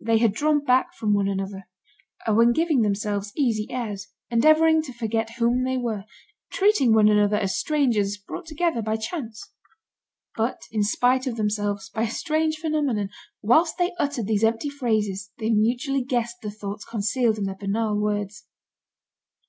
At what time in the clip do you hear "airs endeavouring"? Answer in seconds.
3.68-4.80